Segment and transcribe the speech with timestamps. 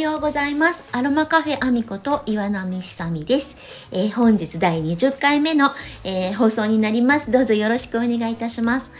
[0.00, 0.82] ようございます。
[0.92, 3.58] アロマカフェアミコと岩波久美です。
[3.92, 5.72] えー、本日第20回目の、
[6.04, 7.30] えー、放送になります。
[7.30, 8.90] どうぞよろしくお願いいたします。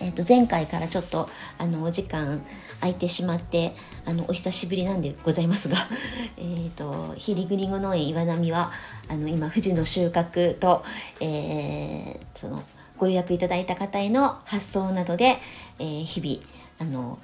[0.00, 2.44] えっ、ー、と、前回からちょっと、あの、お時間
[2.80, 3.74] 空いてしまって、
[4.04, 5.88] あの、お久しぶりなんでございますが、
[6.36, 8.72] えっと、ヒリグリゴ農園岩波は、
[9.08, 10.84] あの、今、富士の収穫と、
[11.20, 12.62] えその、
[12.98, 15.38] ご予約いただいた方への発送などで、
[15.78, 16.42] え日々、
[16.78, 17.18] あの、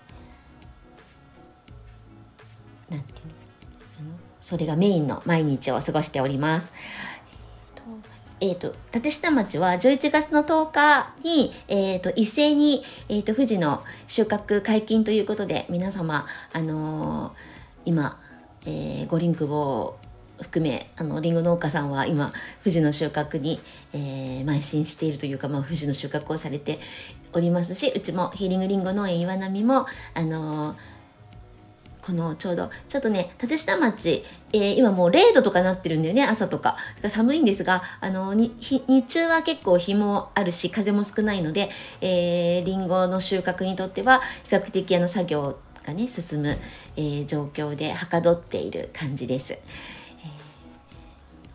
[2.91, 4.19] なんていうの？
[4.41, 6.73] それがメインの毎日を過ごしております。
[8.41, 17.33] えーと、立下町は11月の10日に、えーと、一斉に、えーと、富士の収穫解禁ということで皆様、あのー、
[17.85, 18.21] 今、
[18.65, 19.99] えー、ごリンクを
[20.41, 22.33] 含めあのリンゴ農家さんは今
[22.63, 23.61] 富士の収穫に、
[23.93, 26.79] えー、邁進しているというか、まあ、富士の収穫をされて
[27.33, 30.98] おりますしうちもヒーリングリンゴ農園岩波も、あのー
[32.09, 36.79] このちょうどちょっとね立下町、えー、今もう0度とかなってるんだよね朝とか
[37.11, 41.69] 寒いんですがあの日中は結構日もあるし風も少ないので、
[42.01, 46.57] えー、リンゴの収穫にとっては比較的あの作業がね進む、
[46.97, 49.59] えー、状況ではかどっている感じです。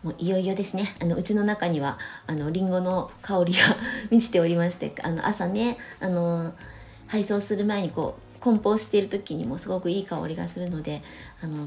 [0.04, 3.58] もういよいよですねあのうちの中にはあのリンゴの香りが
[4.12, 6.52] 満ちておりましてあの朝ねあの
[7.06, 11.02] 配送する前にこう梱包している時にもすごくいい香りがするので
[11.42, 11.66] あの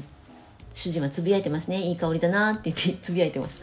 [0.74, 3.60] 主人はつぶやいてますねいい香りだなって言ってつぶやいてます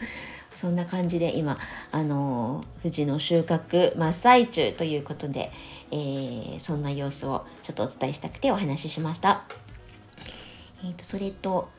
[0.54, 1.56] そんな感じで今
[1.92, 5.50] あの富士の収穫真っ最中ということで、
[5.90, 9.44] えー、そんな様子をちょっとお伝えしたくてお話ししました
[10.84, 11.70] え、ー、とそれと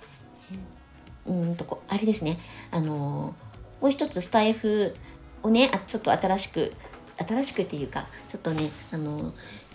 [1.27, 2.39] うんとこあれですね
[2.71, 3.35] あの
[3.79, 4.95] もう一つスタイフ
[5.43, 6.73] をねあちょっと新しく
[7.17, 9.33] 新しくっていうかちょっとねあの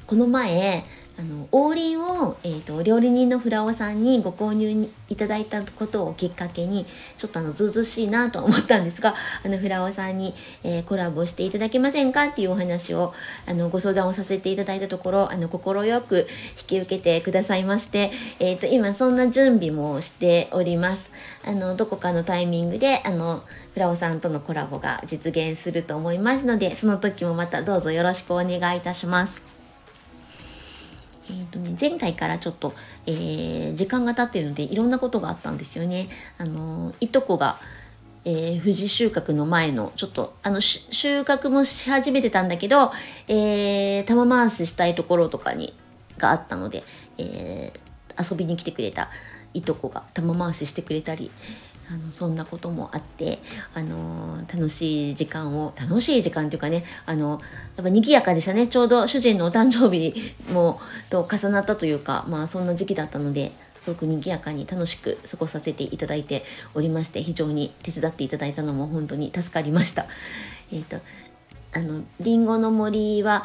[0.09, 0.85] この前
[1.19, 6.87] あの王林を、えーと、料理人のフラオさんにご購入いただいたことをきっかけに
[7.19, 9.15] ちょっとあのずうずしいなと思ったんですが
[9.45, 13.13] あのフラオさんに、えー、コラボしていただけませんかっていうお話を
[13.47, 16.27] あのご相談をさせていただいたところ快く
[16.59, 18.11] 引き受けてくださいまして、
[18.41, 21.13] えーと、今そんな準備もしております
[21.45, 23.43] あのどこかのタイミングであの
[23.75, 29.62] フラオさんとのコラボが実現すると思いますのでその時もまたどうぞよろしくお願いいたします。
[31.33, 32.75] えーとね、前回からちょっと、
[33.07, 36.09] えー、時間が経っているのでいろんなことがあったんですよね。
[36.37, 37.59] あのいとこが、
[38.27, 42.93] えー、富士収穫の前のちょっとあの収穫もし始めてたんだけど、
[43.29, 45.75] えー、玉回ししたいところとかに
[46.19, 46.85] があったので、
[47.17, 49.09] えー、遊びに来てくれた
[49.55, 51.31] いとこが玉回ししてくれたり、
[51.91, 53.39] あのそんなこともあって
[53.75, 57.41] あの楽しい時間を楽しい時間というかねあの
[57.77, 66.45] やっぱ賑やかでしたねちょうど主人のお誕生日もと重なったというかまあそんな時期だったのですごく賑やかに楽しく過ごさせていただいて
[66.75, 70.07] おりまして非常に手伝っていただいたのも本当に助かりました。
[70.71, 71.03] えーと、と
[71.75, 73.45] あのリンゴの森は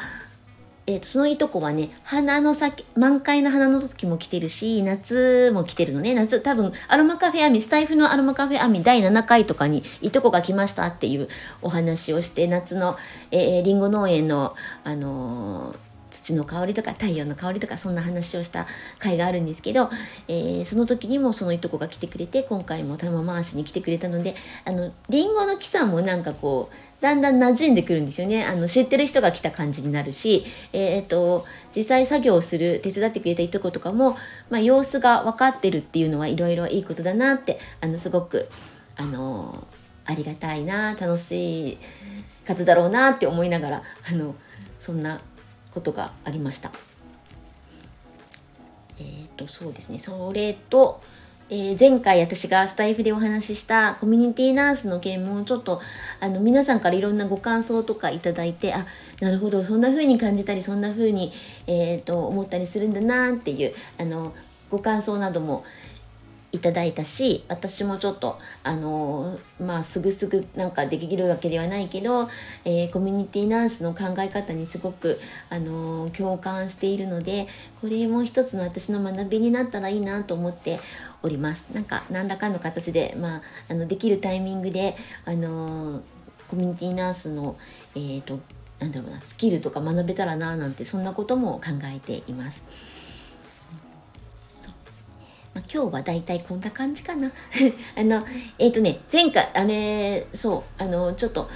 [0.88, 6.14] えーと、そのいとこはね花の先満開の花の時も来てるし夏も来てるのね。
[6.14, 11.28] 夏多分アロマカフェアミスタイフのアロマカフェアミ第7回とかにいとこが来ましたっていう
[11.60, 12.96] お話をして夏の、
[13.30, 18.66] えー、リンゴ農園の、あのー土の香りとか太陽の香りとかそんな話をした
[18.98, 19.90] 回があるんですけど、
[20.28, 28.44] えー、その時にもそのいとこが来てくれて今回も玉回しに来てくれたのであのりんごの木さんもなんかこうだんだん馴染んでくるんですよね。
[28.44, 34.16] あの知ってる人が来た感じになるし、えーと、実際作業をする手伝ってくれたいとことかも、
[34.50, 38.48] まあ、様子が分かってるっていうのはいろいろいいことだなってあのすごく
[38.96, 39.64] あの
[40.06, 41.78] ありがたいな楽しい
[42.44, 44.34] 方だろうなって思いながらあの
[44.80, 45.20] そんな
[45.72, 46.70] ことがありました。
[48.98, 51.00] えっ、ー、とそうですねそれと
[51.50, 55.80] えー、前回私がスタイフでお話ししたコミュニティナースの件もちょっと
[56.20, 58.86] あの皆さんからいろんなご感想とかいただいてあ
[59.20, 61.32] なるほどそんな風に感じたりそんな風に、
[61.66, 64.34] えーと、思ったりするんだなっていうあの
[64.70, 65.64] ご感想なども
[66.50, 72.28] いただいたし私もちょっとあのまあすぐすぐなんかできるわけではないけど、
[72.64, 77.48] えー、コミュニティナースの考え方にすごくあの共感しているので
[77.82, 80.80] これも一つの私の学びになったらいいなと思って
[81.22, 86.02] おりますなんか何らかの形で、まあ、あのできるタイミングで、あの
[86.48, 87.56] コミュニティナースの、
[87.94, 88.40] えーと、
[88.78, 92.64] なんだろうなスキルとか学べたらななんてそんなことも考えています。
[95.72, 97.30] 今日はだいたいこんな感じかな。
[97.96, 98.24] あの
[98.58, 101.48] えっ、ー、とね前回あれそうあのちょっと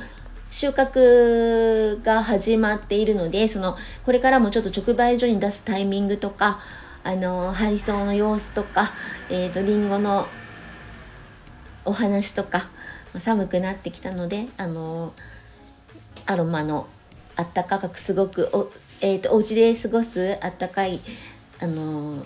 [0.51, 6.61] 収穫が始まっているのでそのこれからもちょっと直売所に出すタイミングとか
[7.05, 8.93] あの配送の様子とか、
[9.29, 10.27] えーと、りんごの
[11.85, 12.69] お話とか
[13.19, 15.13] 寒くなってきたのであの
[16.27, 16.87] アロマの
[17.35, 18.71] あったかくすごくお,、
[19.01, 21.01] えーと、お家で過ごすあったかい
[21.61, 22.25] あの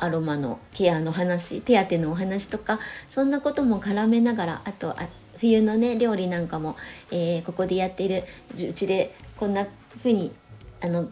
[0.00, 2.80] アロマのケアの話手当のお話とか
[3.10, 5.08] そんなことも絡めながらあとあ
[5.38, 6.76] 冬のね料理なんかも、
[7.10, 8.24] えー、ここでやってる
[8.54, 9.66] うちでこんな
[9.98, 10.32] 風に
[10.82, 11.08] あの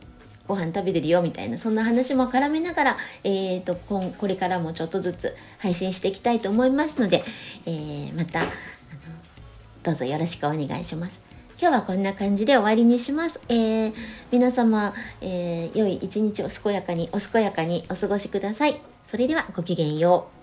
[0.47, 7.23] ご飯食べてるよみたいなそんな話も絡めながら、えーと、ここれからもちょっとずつ配信していきたいと思いますので、
[7.67, 8.45] えー、また
[9.83, 11.28] どうぞよろしくお願いします。
[11.61, 13.41] 今日はこんな感じで終わりにします。
[13.49, 13.95] えー、
[14.31, 18.81] 皆様、えー、良い一日を健やかにお健やかにお過ごしください。
[19.05, 20.38] それではごきげんよう。